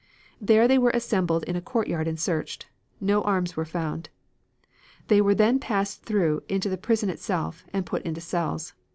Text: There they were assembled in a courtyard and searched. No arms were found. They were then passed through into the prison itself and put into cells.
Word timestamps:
There 0.41 0.67
they 0.67 0.79
were 0.79 0.89
assembled 0.95 1.43
in 1.43 1.55
a 1.55 1.61
courtyard 1.61 2.07
and 2.07 2.19
searched. 2.19 2.65
No 2.99 3.21
arms 3.21 3.55
were 3.55 3.65
found. 3.65 4.09
They 5.09 5.21
were 5.21 5.35
then 5.35 5.59
passed 5.59 6.05
through 6.05 6.41
into 6.49 6.69
the 6.69 6.75
prison 6.79 7.11
itself 7.11 7.63
and 7.71 7.85
put 7.85 8.01
into 8.01 8.19
cells. 8.19 8.73